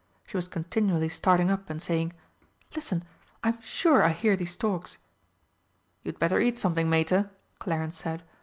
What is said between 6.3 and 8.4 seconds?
eat something, Mater," Clarence said.